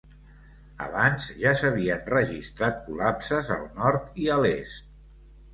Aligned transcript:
Abans, 0.85 1.27
ja 1.41 1.51
s'havien 1.59 2.01
registrat 2.15 2.81
col·lapses 2.87 3.55
al 3.59 3.69
nord 3.83 4.21
i 4.25 4.33
a 4.39 4.43
l'est. 4.47 4.91